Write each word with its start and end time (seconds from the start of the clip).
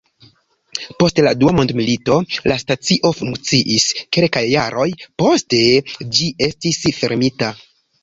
Post 1.03 1.19
la 1.27 1.33
Dua 1.41 1.53
Mondmilito, 1.57 2.17
la 2.53 2.57
stacio 2.63 3.13
funkciis 3.19 3.87
kelkaj 4.19 4.45
jaroj, 4.55 4.89
poste 5.25 5.65
ĝi 5.95 6.35
estis 6.53 6.85
fermita. 7.01 7.57